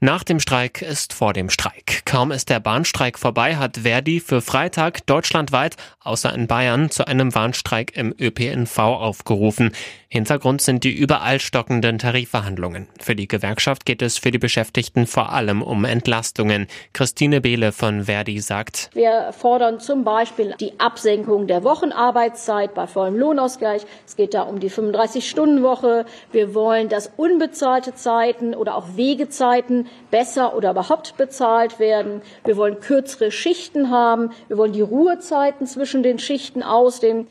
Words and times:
Nach 0.00 0.22
dem 0.22 0.38
Streik 0.38 0.80
ist 0.80 1.12
vor 1.12 1.32
dem 1.32 1.50
Streik. 1.50 2.02
Kaum 2.04 2.30
ist 2.30 2.50
der 2.50 2.60
Bahnstreik 2.60 3.18
vorbei, 3.18 3.56
hat 3.56 3.78
Verdi 3.78 4.20
für 4.20 4.40
Freitag 4.40 5.04
deutschlandweit, 5.06 5.74
außer 5.98 6.32
in 6.32 6.46
Bayern, 6.46 6.88
zu 6.88 7.08
einem 7.08 7.34
Warnstreik 7.34 7.96
im 7.96 8.14
ÖPNV 8.16 8.78
aufgerufen. 8.78 9.72
Hintergrund 10.10 10.62
sind 10.62 10.84
die 10.84 10.92
überall 10.96 11.40
stockenden 11.40 11.98
Tarifverhandlungen. 11.98 12.86
Für 13.00 13.16
die 13.16 13.26
Gewerkschaft 13.26 13.84
geht 13.84 14.00
es 14.00 14.18
für 14.18 14.30
die 14.30 14.38
Beschäftigten 14.38 15.06
vor 15.06 15.32
allem 15.32 15.62
um 15.62 15.84
Entlastungen. 15.84 16.68
Christine 16.92 17.40
Behle 17.40 17.72
von 17.72 18.04
Verdi 18.04 18.40
sagt, 18.40 18.90
Wir 18.94 19.32
fordern 19.32 19.80
zum 19.80 20.04
Beispiel 20.04 20.54
die 20.60 20.78
Absenkung 20.78 21.48
der 21.48 21.64
Wochenarbeitszeit 21.64 22.72
bei 22.72 22.86
vollem 22.86 23.16
Lohnausgleich. 23.18 23.82
Es 24.06 24.14
geht 24.14 24.32
da 24.32 24.42
um 24.42 24.60
die 24.60 24.70
35-Stunden-Woche. 24.70 26.06
Wir 26.30 26.54
wollen, 26.54 26.88
dass 26.88 27.10
unbezahlte 27.16 27.94
Zeiten 27.94 28.54
oder 28.54 28.76
auch 28.76 28.96
Wegezeiten 28.96 29.87
besser 30.10 30.56
oder 30.56 30.70
überhaupt 30.70 31.16
bezahlt 31.16 31.78
werden. 31.78 32.22
Wir 32.44 32.56
wollen 32.56 32.80
kürzere 32.80 33.30
Schichten 33.30 33.90
haben. 33.90 34.30
Wir 34.48 34.58
wollen 34.58 34.72
die 34.72 34.80
Ruhezeiten 34.80 35.66
zwischen 35.66 36.02
den 36.02 36.18
Schichten 36.18 36.62
ausdehnen. 36.62 37.28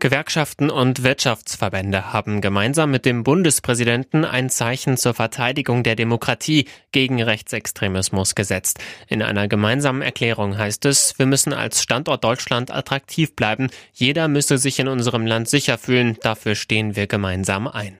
Gewerkschaften 0.00 0.70
und 0.70 1.02
Wirtschaftsverbände 1.02 2.12
haben 2.12 2.40
gemeinsam 2.40 2.92
mit 2.92 3.04
dem 3.04 3.24
Bundespräsidenten 3.24 4.24
ein 4.24 4.48
Zeichen 4.48 4.96
zur 4.96 5.12
Verteidigung 5.12 5.82
der 5.82 5.96
Demokratie 5.96 6.66
gegen 6.92 7.20
Rechtsextremismus 7.20 8.36
gesetzt. 8.36 8.78
In 9.08 9.22
einer 9.22 9.48
gemeinsamen 9.48 10.02
Erklärung 10.02 10.56
heißt 10.56 10.84
es, 10.84 11.18
wir 11.18 11.26
müssen 11.26 11.52
als 11.52 11.82
Standort 11.82 12.22
Deutschland 12.22 12.70
attraktiv 12.70 13.34
bleiben. 13.34 13.70
Jeder 13.92 14.28
müsse 14.28 14.58
sich 14.58 14.78
in 14.78 14.86
unserem 14.86 15.26
Land 15.26 15.48
sicher 15.48 15.78
fühlen. 15.78 16.16
Dafür 16.22 16.54
stehen 16.54 16.94
wir 16.94 17.08
gemeinsam 17.08 17.66
ein. 17.66 17.98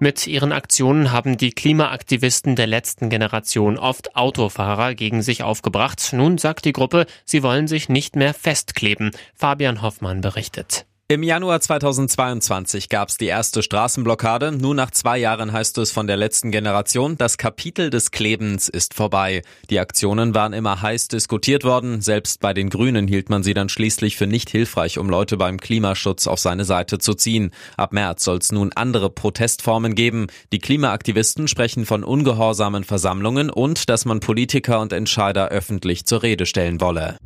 Mit 0.00 0.28
ihren 0.28 0.52
Aktionen 0.52 1.10
haben 1.10 1.36
die 1.36 1.50
Klimaaktivisten 1.50 2.54
der 2.54 2.68
letzten 2.68 3.10
Generation 3.10 3.78
oft 3.78 4.14
Autofahrer 4.14 4.94
gegen 4.94 5.22
sich 5.22 5.42
aufgebracht. 5.42 6.10
Nun 6.12 6.38
sagt 6.38 6.66
die 6.66 6.72
Gruppe, 6.72 7.06
sie 7.24 7.42
wollen 7.42 7.66
sich 7.66 7.88
nicht 7.88 8.14
mehr 8.14 8.32
festkleben. 8.32 9.10
Fabian 9.34 9.82
Hoffmann 9.82 10.20
berichtet. 10.20 10.86
Im 11.10 11.22
Januar 11.22 11.58
2022 11.58 12.90
gab 12.90 13.08
es 13.08 13.16
die 13.16 13.28
erste 13.28 13.62
Straßenblockade. 13.62 14.52
Nun 14.52 14.76
nach 14.76 14.90
zwei 14.90 15.16
Jahren 15.16 15.54
heißt 15.54 15.78
es 15.78 15.90
von 15.90 16.06
der 16.06 16.18
letzten 16.18 16.50
Generation, 16.50 17.16
das 17.16 17.38
Kapitel 17.38 17.88
des 17.88 18.10
Klebens 18.10 18.68
ist 18.68 18.92
vorbei. 18.92 19.40
Die 19.70 19.80
Aktionen 19.80 20.34
waren 20.34 20.52
immer 20.52 20.82
heiß 20.82 21.08
diskutiert 21.08 21.64
worden. 21.64 22.02
Selbst 22.02 22.40
bei 22.40 22.52
den 22.52 22.68
Grünen 22.68 23.08
hielt 23.08 23.30
man 23.30 23.42
sie 23.42 23.54
dann 23.54 23.70
schließlich 23.70 24.18
für 24.18 24.26
nicht 24.26 24.50
hilfreich, 24.50 24.98
um 24.98 25.08
Leute 25.08 25.38
beim 25.38 25.56
Klimaschutz 25.56 26.26
auf 26.26 26.40
seine 26.40 26.66
Seite 26.66 26.98
zu 26.98 27.14
ziehen. 27.14 27.52
Ab 27.78 27.94
März 27.94 28.24
soll 28.24 28.36
es 28.36 28.52
nun 28.52 28.74
andere 28.74 29.08
Protestformen 29.08 29.94
geben. 29.94 30.26
Die 30.52 30.58
Klimaaktivisten 30.58 31.48
sprechen 31.48 31.86
von 31.86 32.04
ungehorsamen 32.04 32.84
Versammlungen 32.84 33.48
und 33.48 33.88
dass 33.88 34.04
man 34.04 34.20
Politiker 34.20 34.80
und 34.80 34.92
Entscheider 34.92 35.48
öffentlich 35.48 36.04
zur 36.04 36.22
Rede 36.22 36.44
stellen 36.44 36.82
wolle. 36.82 37.16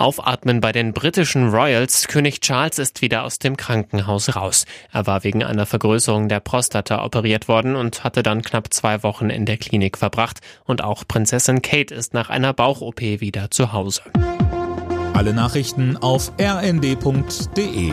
Aufatmen 0.00 0.60
bei 0.60 0.72
den 0.72 0.94
britischen 0.94 1.50
Royals. 1.50 2.08
König 2.08 2.40
Charles 2.40 2.78
ist 2.78 3.02
wieder 3.02 3.24
aus 3.24 3.38
dem 3.38 3.58
Krankenhaus 3.58 4.34
raus. 4.34 4.64
Er 4.92 5.06
war 5.06 5.24
wegen 5.24 5.44
einer 5.44 5.66
Vergrößerung 5.66 6.28
der 6.28 6.40
Prostata 6.40 7.04
operiert 7.04 7.48
worden 7.48 7.76
und 7.76 8.02
hatte 8.02 8.22
dann 8.22 8.40
knapp 8.40 8.72
zwei 8.72 9.02
Wochen 9.02 9.28
in 9.28 9.44
der 9.44 9.58
Klinik 9.58 9.98
verbracht. 9.98 10.40
Und 10.64 10.82
auch 10.82 11.04
Prinzessin 11.06 11.60
Kate 11.60 11.94
ist 11.94 12.14
nach 12.14 12.30
einer 12.30 12.54
Bauch-OP 12.54 13.00
wieder 13.00 13.50
zu 13.50 13.74
Hause. 13.74 14.00
Alle 15.12 15.34
Nachrichten 15.34 15.98
auf 15.98 16.32
rnd.de 16.40 17.92